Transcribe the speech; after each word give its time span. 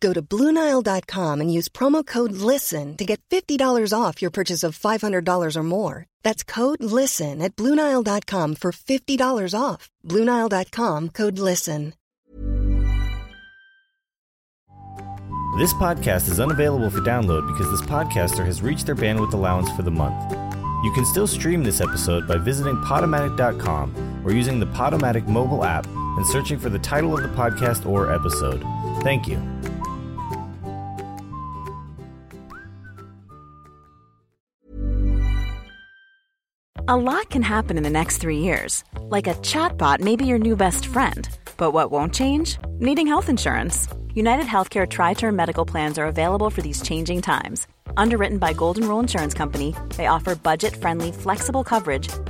Go 0.00 0.12
to 0.12 0.22
Bluenile.com 0.22 1.40
and 1.40 1.52
use 1.52 1.68
promo 1.68 2.06
code 2.06 2.32
LISTEN 2.32 2.96
to 2.98 3.04
get 3.04 3.20
$50 3.30 3.58
off 3.92 4.20
your 4.20 4.30
purchase 4.30 4.62
of 4.62 4.78
$500 4.78 5.56
or 5.56 5.62
more. 5.62 6.06
That's 6.22 6.44
code 6.44 6.82
LISTEN 6.84 7.40
at 7.42 7.56
Bluenile.com 7.56 8.56
for 8.56 8.72
$50 8.72 9.58
off. 9.58 9.90
Bluenile.com 10.04 11.08
code 11.10 11.38
LISTEN. 11.38 11.94
This 15.56 15.72
podcast 15.72 16.28
is 16.28 16.40
unavailable 16.40 16.90
for 16.90 17.00
download 17.00 17.46
because 17.46 17.70
this 17.70 17.88
podcaster 17.88 18.44
has 18.44 18.60
reached 18.60 18.86
their 18.86 18.96
bandwidth 18.96 19.32
allowance 19.34 19.70
for 19.70 19.82
the 19.82 19.90
month. 19.90 20.32
You 20.84 20.92
can 20.92 21.04
still 21.04 21.28
stream 21.28 21.62
this 21.62 21.80
episode 21.80 22.26
by 22.26 22.38
visiting 22.38 22.76
Podomatic.com 22.78 24.22
or 24.26 24.32
using 24.32 24.58
the 24.58 24.66
Podomatic 24.66 25.28
mobile 25.28 25.64
app 25.64 25.86
and 25.86 26.26
searching 26.26 26.58
for 26.58 26.70
the 26.70 26.78
title 26.80 27.16
of 27.16 27.22
the 27.22 27.28
podcast 27.28 27.86
or 27.86 28.12
episode. 28.12 28.62
Thank 29.04 29.28
you. 29.28 29.53
A 36.86 36.96
lot 36.96 37.30
can 37.30 37.40
happen 37.40 37.78
in 37.78 37.82
the 37.82 37.88
next 37.88 38.18
three 38.18 38.40
years. 38.40 38.84
Like 39.08 39.26
a 39.26 39.32
chatbot 39.36 40.00
may 40.00 40.16
be 40.16 40.26
your 40.26 40.38
new 40.38 40.54
best 40.54 40.84
friend. 40.84 41.26
But 41.56 41.70
what 41.70 41.90
won't 41.90 42.12
change? 42.12 42.58
Needing 42.72 43.06
health 43.06 43.30
insurance. 43.30 43.88
United 44.12 44.44
Healthcare 44.44 44.86
Tri 44.86 45.14
Term 45.14 45.34
Medical 45.34 45.64
Plans 45.64 45.98
are 45.98 46.06
available 46.06 46.50
for 46.50 46.60
these 46.60 46.82
changing 46.82 47.22
times. 47.22 47.66
Underwritten 47.96 48.36
by 48.36 48.52
Golden 48.52 48.86
Rule 48.86 49.00
Insurance 49.00 49.32
Company, 49.32 49.74
they 49.96 50.08
offer 50.08 50.36
budget 50.36 50.76
friendly, 50.76 51.10
flexible 51.10 51.64
coverage 51.64 52.06